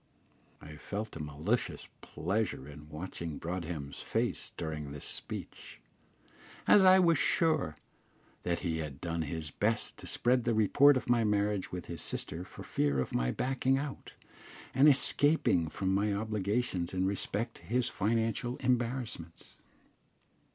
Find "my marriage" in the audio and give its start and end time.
11.07-11.71